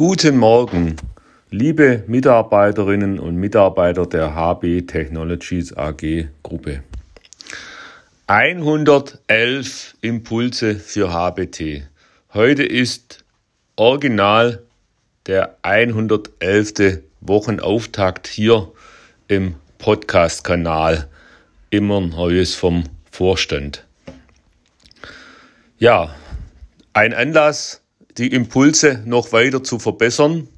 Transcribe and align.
Guten 0.00 0.38
Morgen, 0.38 0.96
liebe 1.50 2.04
Mitarbeiterinnen 2.06 3.18
und 3.18 3.36
Mitarbeiter 3.36 4.06
der 4.06 4.34
HB 4.34 4.86
Technologies 4.86 5.76
AG 5.76 6.30
Gruppe. 6.42 6.82
111 8.26 9.98
Impulse 10.00 10.76
für 10.76 11.12
HBT. 11.12 11.82
Heute 12.32 12.62
ist 12.62 13.26
original 13.76 14.62
der 15.26 15.58
111. 15.60 17.02
Wochenauftakt 17.20 18.26
hier 18.26 18.72
im 19.28 19.56
Podcast-Kanal. 19.76 21.10
Immer 21.68 22.00
Neues 22.00 22.54
vom 22.54 22.84
Vorstand. 23.10 23.86
Ja, 25.78 26.14
ein 26.94 27.12
Anlass, 27.12 27.82
die 28.18 28.32
Impulse 28.32 29.02
noch 29.04 29.32
weiter 29.32 29.62
zu 29.62 29.78
verbessern. 29.78 30.48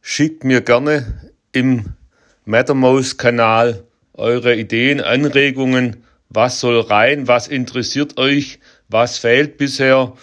Schickt 0.00 0.44
mir 0.44 0.60
gerne 0.60 1.32
im 1.52 1.94
Mattermost-Kanal 2.44 3.84
eure 4.12 4.54
Ideen, 4.54 5.00
Anregungen, 5.00 6.04
was 6.28 6.60
soll 6.60 6.80
rein, 6.80 7.28
was 7.28 7.48
interessiert 7.48 8.18
euch, 8.18 8.58
was 8.88 9.18
fehlt 9.18 9.56
bisher. 9.56 10.14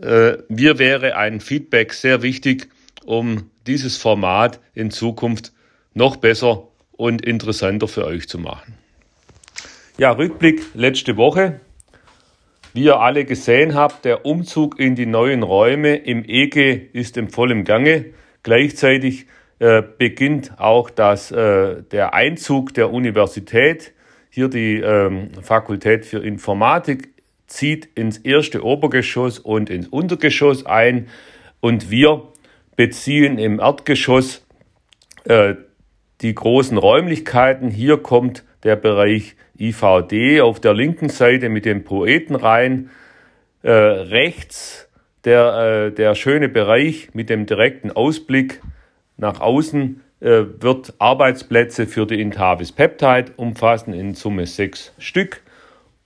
Äh, 0.00 0.38
mir 0.48 0.78
wäre 0.78 1.16
ein 1.16 1.40
Feedback 1.40 1.92
sehr 1.92 2.22
wichtig, 2.22 2.68
um 3.04 3.50
dieses 3.66 3.96
Format 3.96 4.60
in 4.74 4.90
Zukunft 4.90 5.52
noch 5.94 6.16
besser 6.16 6.68
und 6.92 7.24
interessanter 7.24 7.88
für 7.88 8.04
euch 8.04 8.28
zu 8.28 8.38
machen. 8.38 8.74
Ja, 9.98 10.12
Rückblick 10.12 10.62
letzte 10.74 11.16
Woche. 11.16 11.60
Wie 12.72 12.84
ihr 12.84 13.00
alle 13.00 13.24
gesehen 13.24 13.74
habt, 13.74 14.04
der 14.04 14.24
Umzug 14.24 14.78
in 14.78 14.94
die 14.94 15.06
neuen 15.06 15.42
Räume 15.42 15.96
im 15.96 16.24
EG 16.24 16.88
ist 16.92 17.16
im 17.16 17.28
vollen 17.28 17.64
Gange. 17.64 18.06
Gleichzeitig 18.44 19.26
äh, 19.58 19.82
beginnt 19.98 20.58
auch 20.58 20.88
das, 20.88 21.32
äh, 21.32 21.82
der 21.82 22.14
Einzug 22.14 22.72
der 22.74 22.92
Universität. 22.92 23.92
Hier 24.30 24.48
die 24.48 24.76
ähm, 24.76 25.30
Fakultät 25.42 26.06
für 26.06 26.18
Informatik 26.18 27.08
zieht 27.48 27.88
ins 27.96 28.18
erste 28.18 28.64
Obergeschoss 28.64 29.40
und 29.40 29.68
ins 29.68 29.88
Untergeschoss 29.88 30.64
ein 30.64 31.08
und 31.58 31.90
wir 31.90 32.28
beziehen 32.76 33.38
im 33.38 33.58
Erdgeschoss 33.58 34.46
äh, 35.24 35.56
die 36.20 36.34
großen 36.34 36.78
Räumlichkeiten. 36.78 37.70
Hier 37.70 37.98
kommt 37.98 38.44
der 38.62 38.76
Bereich 38.76 39.36
IVD 39.58 40.40
auf 40.40 40.60
der 40.60 40.74
linken 40.74 41.08
Seite 41.08 41.48
mit 41.48 41.64
dem 41.64 41.84
Poeten 41.84 42.34
rein. 42.34 42.90
Äh, 43.62 43.70
rechts 43.70 44.88
der, 45.24 45.88
äh, 45.88 45.92
der 45.92 46.14
schöne 46.14 46.48
Bereich 46.48 47.10
mit 47.12 47.28
dem 47.28 47.46
direkten 47.46 47.90
Ausblick 47.90 48.60
nach 49.16 49.40
außen 49.40 50.00
äh, 50.20 50.44
wird 50.60 50.94
Arbeitsplätze 50.98 51.86
für 51.86 52.06
die 52.06 52.20
Intavis 52.20 52.72
Peptide 52.72 53.32
umfassen, 53.36 53.92
in 53.92 54.14
Summe 54.14 54.46
sechs 54.46 54.92
Stück. 54.98 55.42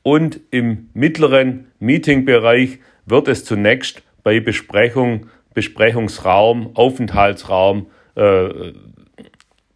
Und 0.02 0.40
im 0.50 0.90
mittleren 0.94 1.68
Meetingbereich 1.78 2.78
wird 3.06 3.28
es 3.28 3.44
zunächst 3.44 4.02
bei 4.22 4.40
Besprechung, 4.40 5.26
Besprechungsraum, 5.54 6.74
Aufenthaltsraum 6.74 7.86
äh, 8.16 8.72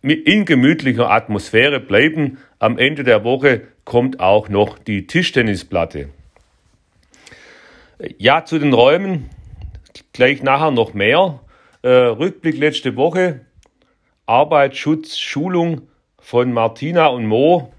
in 0.03 0.45
gemütlicher 0.45 1.11
Atmosphäre 1.11 1.81
bleiben. 1.81 2.39
Am 2.59 2.79
Ende 2.79 3.05
der 3.05 3.25
Woche 3.25 3.63
kommt 3.85 4.21
auch 4.21 4.49
noch 4.49 4.79
die 4.79 5.07
Tischtennisplatte. 5.07 6.11
Ja, 8.19 8.45
zu 8.45 8.59
den 8.59 8.73
Räumen 8.73 9.29
gleich 10.13 10.43
nachher 10.43 10.71
noch 10.71 10.95
mehr. 10.95 11.41
Äh, 11.83 11.89
Rückblick 11.89 12.59
letzte 12.59 12.97
Woche. 12.97 13.41
Arbeitsschutz, 14.27 15.19
Schulung 15.19 15.83
von 16.19 16.53
Martina 16.53 17.07
und 17.07 17.27
Mo. 17.27 17.73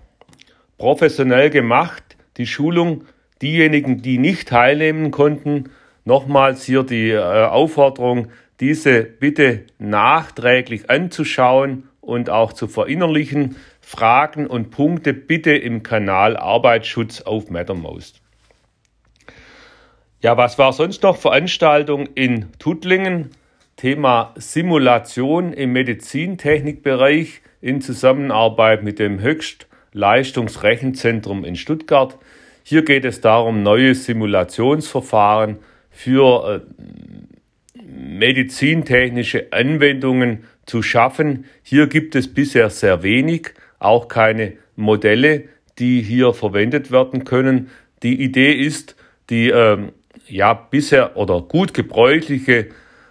Professionell 0.78 1.50
gemacht. 1.50 2.04
Die 2.38 2.48
Schulung, 2.48 3.06
diejenigen, 3.42 4.02
die 4.02 4.18
nicht 4.18 4.50
teilnehmen 4.50 5.12
konnten, 5.12 5.72
nochmals 6.06 6.64
hier 6.64 6.84
die 6.84 7.12
äh, 7.12 7.46
Aufforderung, 7.46 8.30
diese 8.60 9.04
bitte 9.04 9.66
nachträglich 9.78 10.90
anzuschauen 10.90 11.89
und 12.10 12.30
auch 12.30 12.52
zu 12.52 12.68
verinnerlichen. 12.68 13.56
Fragen 13.80 14.48
und 14.48 14.72
Punkte 14.72 15.14
bitte 15.14 15.52
im 15.52 15.84
Kanal 15.84 16.36
Arbeitsschutz 16.36 17.22
auf 17.22 17.50
Mattermost. 17.50 18.20
Ja, 20.22 20.36
was 20.36 20.58
war 20.58 20.74
sonst 20.74 21.04
noch 21.04 21.16
Veranstaltung 21.16 22.10
in 22.16 22.48
Tuttlingen? 22.60 23.30
Thema 23.78 24.34
Simulation 24.36 25.54
im 25.54 25.72
Medizintechnikbereich 25.72 27.40
in 27.62 27.80
Zusammenarbeit 27.80 28.84
mit 28.84 29.00
dem 29.00 29.22
Höchstleistungsrechenzentrum 29.22 31.46
in 31.46 31.56
Stuttgart. 31.56 32.18
Hier 32.64 32.84
geht 32.84 33.06
es 33.06 33.22
darum, 33.22 33.64
neue 33.64 33.96
Simulationsverfahren 33.96 35.60
für 35.90 36.56
äh, 36.56 36.60
medizintechnische 37.82 39.48
Anwendungen 39.52 40.44
zu 40.70 40.84
schaffen. 40.84 41.46
Hier 41.64 41.88
gibt 41.88 42.16
es 42.16 42.34
bisher 42.34 42.70
sehr 42.70 43.02
wenig, 43.04 43.54
auch 43.80 44.08
keine 44.08 44.54
Modelle, 44.76 45.46
die 45.80 46.02
hier 46.02 46.34
verwendet 46.34 46.92
werden 46.92 47.24
können. 47.24 47.70
Die 48.04 48.22
Idee 48.22 48.54
ist, 48.54 48.96
die 49.30 49.50
ähm, 49.50 49.92
ja 50.28 50.54
bisher 50.54 51.18
oder 51.18 51.42
gut 51.42 51.74
gebräuchliche 51.74 52.68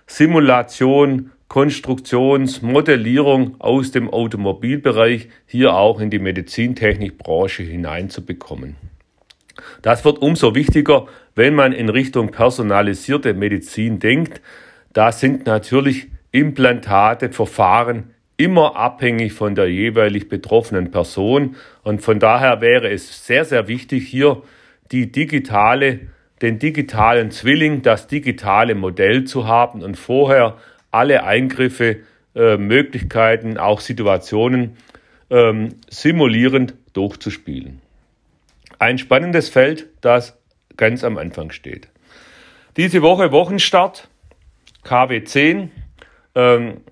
Simulation, 0.07 1.33
Konstruktions-, 1.49 2.63
Modellierung 2.63 3.57
aus 3.59 3.91
dem 3.91 4.09
Automobilbereich 4.09 5.29
hier 5.47 5.75
auch 5.75 6.01
in 6.01 6.11
die 6.11 6.19
Medizintechnikbranche 6.19 7.65
hineinzubekommen. 7.65 8.77
Das 9.83 10.05
wird 10.05 10.19
umso 10.19 10.55
wichtiger, 10.55 11.07
wenn 11.35 11.55
man 11.55 11.73
in 11.73 11.89
Richtung 11.89 12.31
personalisierte 12.31 13.35
Medizin 13.35 13.99
denkt. 13.99 14.41
Da 14.93 15.11
sind 15.11 15.47
natürlich 15.47 16.09
Implantate, 16.33 17.31
Verfahren 17.31 18.15
immer 18.37 18.77
abhängig 18.77 19.33
von 19.33 19.55
der 19.55 19.69
jeweilig 19.69 20.29
betroffenen 20.29 20.91
Person. 20.91 21.57
Und 21.83 22.03
von 22.03 22.21
daher 22.21 22.61
wäre 22.61 22.89
es 22.91 23.27
sehr, 23.27 23.45
sehr 23.45 23.69
wichtig, 23.69 24.07
hier 24.09 24.43
die 24.93 25.11
digitale, 25.11 26.09
den 26.41 26.59
digitalen 26.59 27.31
Zwilling, 27.31 27.83
das 27.83 28.07
digitale 28.07 28.75
Modell 28.75 29.25
zu 29.25 29.47
haben 29.47 29.83
und 29.83 29.97
vorher 29.97 30.57
alle 30.91 31.25
Eingriffe, 31.25 31.99
äh, 32.35 32.57
Möglichkeiten, 32.57 33.59
auch 33.59 33.81
Situationen 33.81 34.77
ähm, 35.31 35.75
simulierend 35.91 36.75
durchzuspielen. 36.93 37.81
Ein 38.79 38.99
spannendes 38.99 39.49
Feld, 39.49 39.87
das 40.01 40.39
ganz 40.77 41.03
am 41.03 41.19
Anfang 41.19 41.51
steht. 41.51 41.89
Diese 42.77 43.03
Woche 43.03 43.33
Wochenstart 43.33 44.09
KW 44.85 45.25
10 45.25 45.73
ähm, 46.39 46.83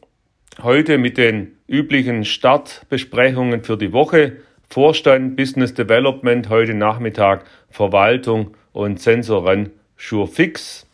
heute 0.61 0.99
mit 0.99 1.17
den 1.17 1.57
üblichen 1.69 2.25
Startbesprechungen 2.25 3.62
für 3.62 3.77
die 3.77 3.93
Woche. 3.93 4.39
Vorstand 4.69 5.37
Business 5.37 5.73
Development 5.73 6.49
heute 6.49 6.75
Nachmittag, 6.75 7.45
Verwaltung 7.71 8.57
und 8.73 9.01
Sensoren 9.01 9.71
Surefix. 9.97 10.84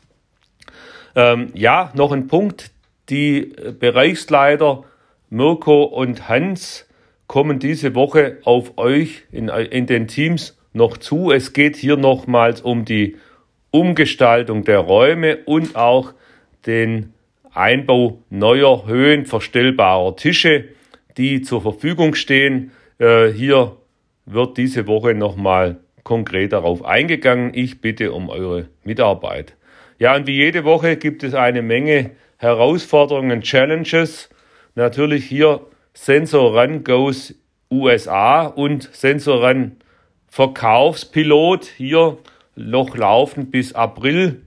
Ähm, 1.16 1.48
ja, 1.54 1.90
noch 1.94 2.12
ein 2.12 2.26
Punkt. 2.26 2.70
Die 3.08 3.54
Bereichsleiter 3.80 4.84
Mirko 5.30 5.84
und 5.84 6.28
Hans 6.28 6.86
kommen 7.26 7.58
diese 7.58 7.94
Woche 7.94 8.38
auf 8.44 8.76
euch 8.76 9.22
in, 9.32 9.48
in 9.48 9.86
den 9.86 10.08
Teams 10.08 10.58
noch 10.74 10.98
zu. 10.98 11.32
Es 11.32 11.54
geht 11.54 11.76
hier 11.76 11.96
nochmals 11.96 12.60
um 12.60 12.84
die 12.84 13.16
Umgestaltung 13.70 14.64
der 14.64 14.80
Räume 14.80 15.38
und 15.46 15.74
auch 15.74 16.12
den 16.66 17.14
Einbau 17.54 18.22
neuer 18.30 18.86
höhenverstellbarer 18.86 20.16
Tische, 20.16 20.68
die 21.16 21.42
zur 21.42 21.62
Verfügung 21.62 22.14
stehen. 22.14 22.72
Äh, 22.98 23.28
hier 23.28 23.76
wird 24.26 24.56
diese 24.56 24.86
Woche 24.86 25.14
nochmal 25.14 25.78
konkret 26.02 26.52
darauf 26.52 26.84
eingegangen. 26.84 27.52
Ich 27.54 27.80
bitte 27.80 28.12
um 28.12 28.28
eure 28.28 28.68
Mitarbeit. 28.84 29.56
Ja, 29.98 30.16
und 30.16 30.26
wie 30.26 30.36
jede 30.36 30.64
Woche 30.64 30.96
gibt 30.96 31.22
es 31.22 31.34
eine 31.34 31.62
Menge 31.62 32.10
Herausforderungen, 32.38 33.42
Challenges. 33.42 34.30
Natürlich 34.74 35.26
hier 35.26 35.60
Sensor 35.94 36.58
Run 36.58 36.82
Goes 36.82 37.34
USA 37.70 38.46
und 38.46 38.88
Sensor 38.92 39.46
Run 39.46 39.76
Verkaufspilot 40.28 41.66
hier 41.66 42.18
noch 42.56 42.96
laufen 42.96 43.50
bis 43.50 43.74
April. 43.74 44.42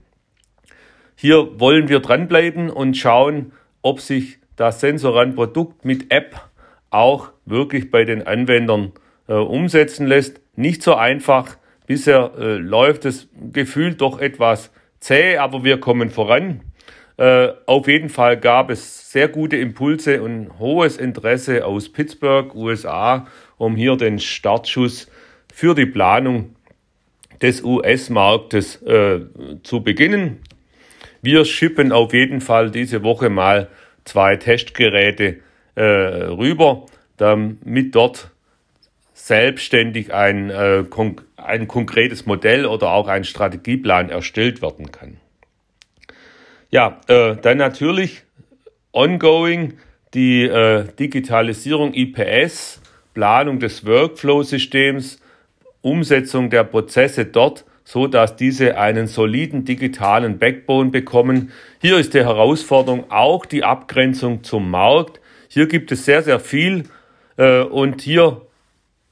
Hier 1.16 1.58
wollen 1.58 1.88
wir 1.88 2.00
dranbleiben 2.00 2.68
und 2.68 2.96
schauen, 2.96 3.52
ob 3.80 4.00
sich 4.00 4.38
das 4.56 4.80
Sensoran-Produkt 4.80 5.84
mit 5.84 6.12
App 6.12 6.40
auch 6.90 7.32
wirklich 7.46 7.90
bei 7.90 8.04
den 8.04 8.26
Anwendern 8.26 8.92
äh, 9.26 9.32
umsetzen 9.32 10.06
lässt. 10.06 10.40
Nicht 10.56 10.82
so 10.82 10.94
einfach. 10.94 11.56
Bisher 11.86 12.32
äh, 12.38 12.56
läuft 12.56 13.06
es 13.06 13.28
gefühlt 13.52 14.00
doch 14.02 14.18
etwas 14.18 14.70
zäh, 15.00 15.38
aber 15.38 15.64
wir 15.64 15.80
kommen 15.80 16.10
voran. 16.10 16.60
Äh, 17.16 17.48
auf 17.64 17.88
jeden 17.88 18.10
Fall 18.10 18.36
gab 18.38 18.70
es 18.70 19.10
sehr 19.10 19.28
gute 19.28 19.56
Impulse 19.56 20.22
und 20.22 20.58
hohes 20.58 20.98
Interesse 20.98 21.64
aus 21.64 21.88
Pittsburgh, 21.88 22.54
USA, 22.54 23.26
um 23.56 23.74
hier 23.74 23.96
den 23.96 24.18
Startschuss 24.18 25.10
für 25.52 25.74
die 25.74 25.86
Planung 25.86 26.56
des 27.40 27.62
US-Marktes 27.62 28.82
äh, 28.82 29.20
zu 29.62 29.82
beginnen. 29.82 30.40
Wir 31.26 31.44
schippen 31.44 31.90
auf 31.90 32.12
jeden 32.12 32.40
Fall 32.40 32.70
diese 32.70 33.02
Woche 33.02 33.30
mal 33.30 33.66
zwei 34.04 34.36
Testgeräte 34.36 35.38
äh, 35.74 35.82
rüber, 35.82 36.86
damit 37.16 37.96
dort 37.96 38.30
selbstständig 39.12 40.14
ein, 40.14 40.50
äh, 40.50 40.84
konk 40.88 41.24
ein 41.36 41.66
konkretes 41.66 42.26
Modell 42.26 42.64
oder 42.64 42.92
auch 42.92 43.08
ein 43.08 43.24
Strategieplan 43.24 44.08
erstellt 44.08 44.62
werden 44.62 44.92
kann. 44.92 45.16
Ja, 46.70 47.00
äh, 47.08 47.34
dann 47.34 47.58
natürlich 47.58 48.22
ongoing 48.92 49.78
die 50.14 50.44
äh, 50.44 50.84
Digitalisierung 50.96 51.92
IPS, 51.92 52.80
Planung 53.14 53.58
des 53.58 53.84
Workflow-Systems, 53.84 55.20
Umsetzung 55.82 56.50
der 56.50 56.62
Prozesse 56.62 57.24
dort, 57.24 57.64
so 57.86 58.08
dass 58.08 58.34
diese 58.34 58.78
einen 58.78 59.06
soliden 59.06 59.64
digitalen 59.64 60.38
Backbone 60.38 60.90
bekommen. 60.90 61.52
Hier 61.80 61.98
ist 61.98 62.14
die 62.14 62.24
Herausforderung 62.24 63.12
auch 63.12 63.46
die 63.46 63.62
Abgrenzung 63.62 64.42
zum 64.42 64.72
Markt. 64.72 65.20
Hier 65.48 65.68
gibt 65.68 65.92
es 65.92 66.04
sehr, 66.04 66.22
sehr 66.22 66.40
viel 66.40 66.88
äh, 67.36 67.60
und 67.60 68.02
hier 68.02 68.42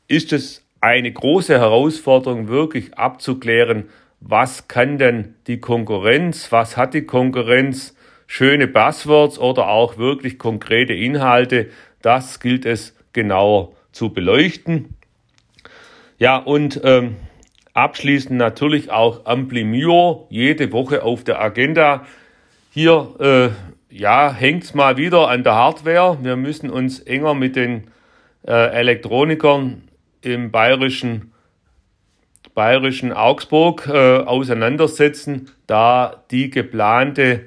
ist 0.09 0.33
es 0.33 0.65
eine 0.81 1.13
große 1.13 1.57
Herausforderung, 1.57 2.49
wirklich 2.49 2.99
abzuklären, 2.99 3.85
was 4.19 4.67
kann 4.67 4.99
denn 4.99 5.37
die 5.47 5.61
Konkurrenz, 5.61 6.51
was 6.51 6.77
hat 6.77 6.95
die 6.95 7.07
Konkurrenz, 7.07 7.95
schöne 8.27 8.67
Buzzwords 8.67 9.39
oder 9.39 9.69
auch 9.69 9.99
wirklich 9.99 10.37
konkrete 10.37 10.95
Inhalte, 10.95 11.69
das 12.03 12.41
gilt 12.41 12.67
es 12.67 12.97
genauer 13.13 13.73
zu 13.93 14.13
beleuchten. 14.13 14.97
Ja, 16.19 16.39
und 16.39 16.81
ähm, 16.83 17.17
abschließend 17.75 18.39
natürlich 18.39 18.91
auch 18.91 19.27
Amplimio, 19.27 20.27
jede 20.31 20.73
Woche 20.73 21.03
auf 21.03 21.25
der 21.25 21.41
Agenda. 21.41 22.07
Hier 22.71 23.15
äh, 23.21 23.95
ja, 23.95 24.33
hängt 24.33 24.65
es 24.65 24.75
mal 24.75 24.97
wieder 24.97 25.29
an 25.29 25.45
der 25.45 25.55
Hardware. 25.55 26.19
Wir 26.23 26.37
müssen 26.37 26.71
uns 26.71 27.01
enger 27.01 27.35
mit 27.35 27.57
den 27.57 27.89
äh, 28.47 28.53
Elektronikern 28.53 29.83
im 30.23 30.51
bayerischen, 30.51 31.33
bayerischen 32.55 33.13
Augsburg 33.13 33.89
äh, 33.89 34.19
auseinandersetzen, 34.19 35.51
da 35.67 36.25
die 36.31 36.51
geplante, 36.51 37.47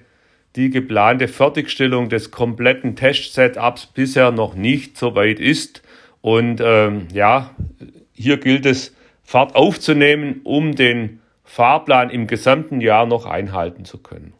die 0.55 0.69
geplante 0.69 1.27
Fertigstellung 1.27 2.09
des 2.09 2.31
kompletten 2.31 2.95
Test-Setups 2.95 3.87
bisher 3.87 4.31
noch 4.31 4.55
nicht 4.55 4.97
so 4.97 5.15
weit 5.15 5.39
ist. 5.39 5.83
Und 6.21 6.61
ähm, 6.61 7.07
ja, 7.13 7.51
hier 8.13 8.37
gilt 8.37 8.65
es, 8.65 8.96
Fahrt 9.27 9.55
aufzunehmen, 9.57 10.39
um 10.45 10.75
den 10.75 11.19
Fahrplan 11.43 12.09
im 12.09 12.27
gesamten 12.27 12.79
Jahr 12.79 13.05
noch 13.05 13.25
einhalten 13.25 13.83
zu 13.83 13.97
können. 13.97 14.31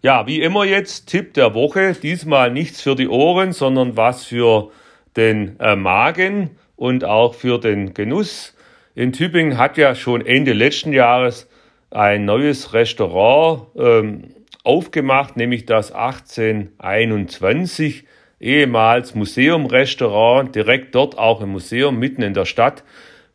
Ja, 0.00 0.28
wie 0.28 0.40
immer 0.40 0.64
jetzt 0.64 1.08
Tipp 1.08 1.34
der 1.34 1.54
Woche. 1.54 1.94
Diesmal 2.00 2.52
nichts 2.52 2.80
für 2.80 2.94
die 2.94 3.08
Ohren, 3.08 3.52
sondern 3.52 3.96
was 3.96 4.24
für 4.24 4.70
den 5.16 5.58
äh, 5.58 5.74
Magen 5.74 6.50
und 6.76 7.04
auch 7.04 7.34
für 7.34 7.58
den 7.58 7.94
Genuss. 7.94 8.54
In 8.94 9.12
Tübingen 9.12 9.58
hat 9.58 9.76
ja 9.76 9.96
schon 9.96 10.24
Ende 10.24 10.52
letzten 10.52 10.92
Jahres 10.92 11.48
ein 11.90 12.24
neues 12.24 12.72
Restaurant 12.74 13.66
ähm, 13.76 14.34
aufgemacht, 14.62 15.36
nämlich 15.36 15.66
das 15.66 15.90
1821, 15.90 18.04
ehemals 18.38 19.16
Museumrestaurant, 19.16 20.54
direkt 20.54 20.94
dort 20.94 21.18
auch 21.18 21.40
im 21.40 21.48
Museum 21.48 21.98
mitten 21.98 22.22
in 22.22 22.34
der 22.34 22.44
Stadt. 22.44 22.84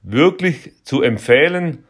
Wirklich 0.04 0.72
zu 0.84 1.02
empfehlen. 1.02 1.86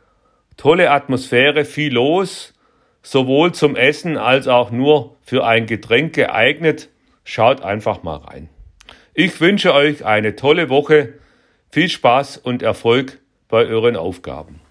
Tolle 0.56 0.92
Atmosphäre, 0.92 1.65
viel 1.65 1.94
los, 1.94 2.54
sowohl 3.01 3.54
zum 3.54 3.75
Essen 3.75 4.18
als 4.18 4.48
auch 4.48 4.69
nur 4.69 5.18
für 5.24 5.45
ein 5.45 5.65
Getränk 5.65 6.13
geeignet. 6.13 6.89
Schaut 7.24 7.62
einfach 7.62 8.04
mal 8.04 8.18
rein. 8.18 8.50
Ich 9.15 9.42
wünsche 9.42 9.74
euch 9.74 10.06
eine 10.06 10.36
tolle 10.36 10.69
Woche. 10.69 11.13
Viel 11.71 11.89
Spaß 11.89 12.38
und 12.38 12.62
Erfolg 12.62 13.19
bei 13.48 13.65
euren 13.65 13.95
Aufgaben. 13.95 14.62